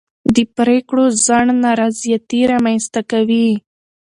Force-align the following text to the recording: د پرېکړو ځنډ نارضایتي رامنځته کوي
د 0.35 0.37
پرېکړو 0.57 1.03
ځنډ 1.25 1.49
نارضایتي 1.65 2.41
رامنځته 2.51 3.01
کوي 3.11 3.49